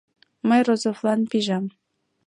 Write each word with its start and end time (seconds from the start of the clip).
Мый 0.47 0.61
Розовлан 0.67 1.21
пижам. 1.29 1.65